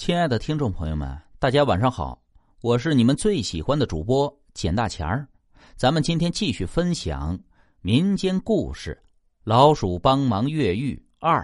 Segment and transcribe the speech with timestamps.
[0.00, 2.18] 亲爱的听众朋友们，大家晚上好，
[2.62, 5.28] 我是你们最喜欢的主播简大钱儿。
[5.76, 7.38] 咱们今天继续分享
[7.82, 8.98] 民间故事
[9.44, 11.42] 《老鼠帮忙越狱二》。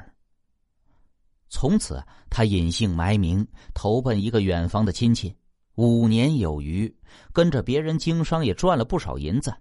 [1.50, 5.36] 从此，他隐姓埋名，投奔一个远方的亲戚，
[5.75, 6.91] 五年有余，
[7.34, 9.54] 跟着别人经商，也赚了不少银子。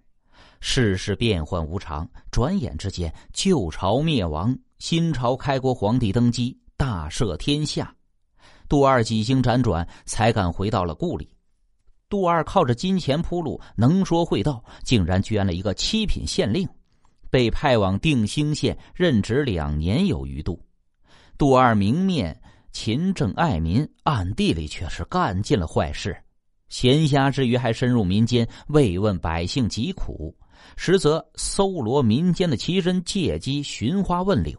[0.60, 7.94] 世事变幻无常，转眼之间，旧朝灭亡，新朝开国皇帝登基，大赦天下。
[8.68, 11.28] 杜二几经辗转，才敢回到了故里。
[12.08, 16.68] 杜二靠着金钱铺路，能说会道，竟然捐了一个七品县令，
[17.30, 20.60] 被派往定兴县任职两年有余度。
[21.36, 26.16] 杜二明面勤政爱民，暗地里却是干尽了坏事。
[26.68, 30.36] 闲暇之余，还深入民间慰问百姓疾苦，
[30.76, 34.56] 实则搜罗民间的奇珍，借机寻花问柳。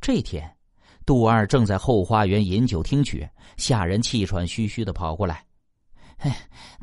[0.00, 0.48] 这天。
[1.04, 5.44] 杜二正在后花园饮酒听曲，下人气喘吁吁的跑过来：“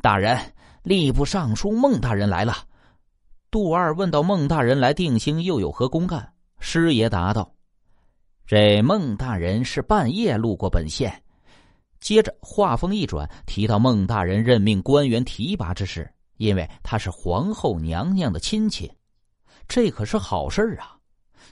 [0.02, 0.38] 大人，
[0.84, 2.54] 吏部尚书孟大人来了。”
[3.50, 7.52] 杜二问到：“孟大人来定兴又有何公干？”师爷答道
[8.46, 11.22] ：“这孟大人是半夜路过本县。”
[11.98, 18.90] 接着话锋一转，提到孟大人任命官员提拔之事，因为他是皇后娘娘的亲戚，
[19.66, 20.96] 这可是好事啊！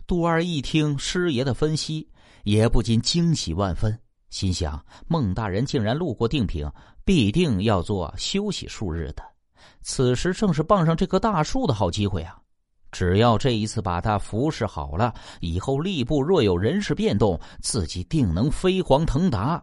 [0.07, 2.07] 杜二一听师爷的分析。
[2.49, 3.95] 也不禁惊喜万分，
[4.31, 6.67] 心想：孟大人竟然路过定平，
[7.05, 9.23] 必定要做休息数日的。
[9.83, 12.41] 此时正是傍上这棵大树的好机会啊！
[12.91, 19.63] 只要这一次把他服侍好了，以后吏部若有人事变动，自己定能飞黄腾达。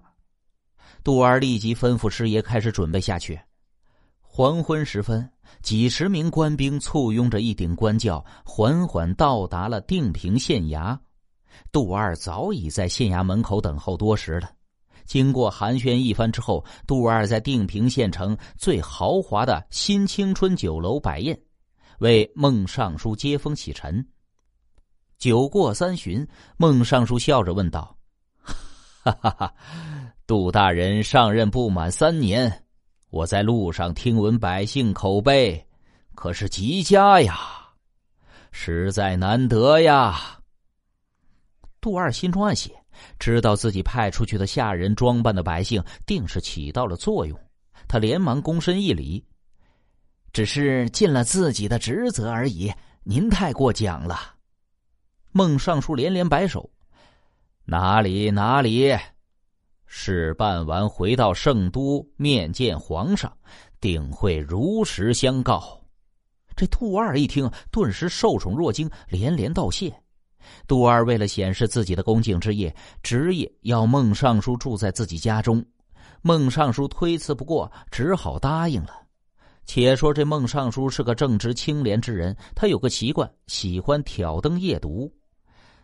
[1.04, 3.40] 杜二立即吩咐师爷开始准备下去。
[4.22, 5.28] 黄昏时分，
[5.64, 10.96] 几十名官兵簇拥着一顶官轿，缓缓到达了定平县衙。
[11.72, 14.50] 杜二早已在县衙门口等候多时了。
[15.06, 21.40] 经过寒暄一番之后，杜二在定平县城最豪华的新青春酒楼摆宴，
[22.00, 24.04] 为孟尚书接风洗尘。
[25.20, 27.96] 酒过三巡，孟尚书笑着问道
[28.42, 29.54] ：“哈哈哈，
[30.26, 32.64] 杜大人上任不满三年，
[33.12, 35.68] 我在路上听闻百姓口碑
[36.16, 37.40] 可是极佳呀，
[38.52, 40.40] 实在难得呀。”
[41.86, 42.74] 杜二心中暗喜，
[43.20, 47.40] 知道自己派出去的下人装扮的百姓定是起到了作用。
[47.88, 49.24] 他连忙躬身一礼
[50.34, 54.34] ：“只是尽了自己的职责而已，您太过奖了。”
[55.32, 56.68] 孟尚书连连摆手
[57.66, 58.98] ：“哪里哪里，
[59.86, 63.32] 事办完回到圣都面见皇上，
[63.80, 65.80] 定会如实相告。”
[66.58, 69.96] 这杜二一听，顿时受宠若惊，连连道谢。
[70.68, 72.72] 杜二为了显示自己的恭敬之意，
[73.04, 75.64] 执意要孟尚书住在自己家中。
[76.22, 78.90] 孟尚书推辞不过，只好答应了。
[79.66, 85.12] 且说这孟尚书是个正直清廉之人，他有个习惯，喜欢挑灯夜读。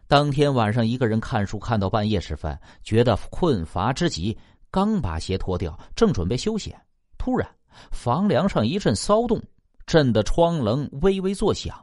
[0.08, 4.38] 当天晚上，一个人看书看到半夜时分，觉得困乏之极，
[4.70, 6.76] 刚把鞋脱掉，正准备休息，
[7.18, 7.50] 突然
[7.92, 9.42] 房梁上一阵骚动，
[9.86, 11.76] 震得窗棱微微作响。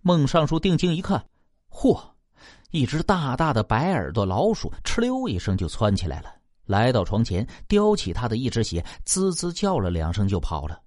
[0.00, 1.24] 孟尚书定睛一看，
[1.70, 2.11] 嚯！
[2.72, 6.34] 一只大大的白耳朵老鼠哧溜一声就窜起来了，
[6.64, 10.80] 来到床前，叼起他的一只鞋，滋滋叫了两声就跑了。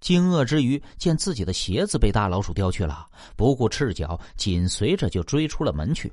[0.00, 6.10] 惊愕之余，见自己的鞋子被大老鼠叼去了，不顾赤脚，紧随着就追出了门去。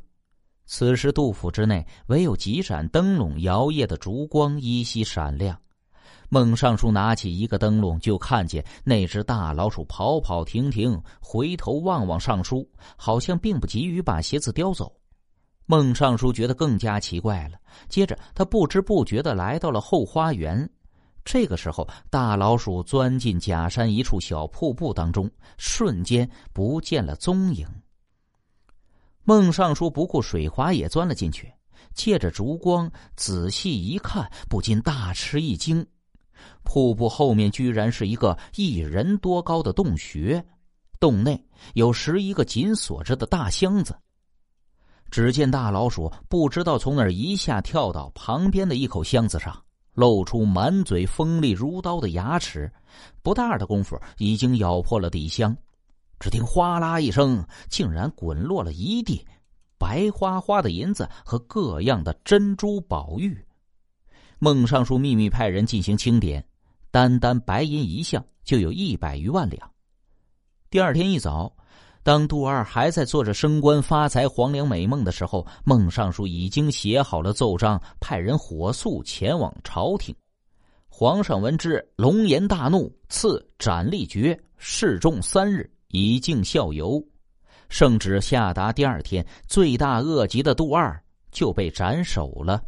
[0.66, 5.58] 此时，杜府之内唯有几盏灯笼摇曳的烛光依稀闪亮。
[6.30, 14.92] 孟尚书拿起一个灯笼，就看见那只大老鼠跑跑停停，回头望望尚书，好像并不急于把鞋子叼走。
[15.66, 17.58] 孟尚书觉得更加奇怪了。
[17.88, 20.70] 接着，他不知不觉的来到了后花园。
[21.24, 27.68] 这个时候，大老鼠钻进假山一处小瀑布当中，瞬间不见了踪影。
[29.24, 31.52] 孟尚书不顾水滑，也钻了进去，
[31.94, 35.86] 借着烛光仔细一看，不禁大吃一惊。
[36.64, 40.46] 瀑布后面居然是一个一人多高的洞穴，
[41.00, 41.44] 洞内
[41.74, 43.96] 有十一个紧锁着的大箱子。
[45.10, 49.64] 只见大老鼠不知道从哪儿一下跳到旁边的一口箱子上，
[49.94, 52.70] 露出满嘴锋利如刀的牙齿，
[53.24, 55.56] 不大的功夫已经咬破了底箱。
[56.20, 59.26] 只听哗啦一声，竟然滚落了一地
[59.78, 63.47] 白花花的银子和各样的珍珠宝玉。
[64.40, 66.46] 孟尚书秘密派人进行清点，
[66.92, 69.72] 单单白银一项就有一百余万两。
[70.70, 71.52] 第二天一早，
[72.04, 80.16] 当杜二还在做着升官发财、黄粱美梦的时候，孟尚书已经写好了奏章，派人火速前往朝廷。
[80.88, 87.04] 皇上闻之，龙颜大怒，赐斩立决，示众三日，以儆效尤。
[87.70, 92.64] 圣旨下达第二天，罪大恶极的杜二就被斩首了。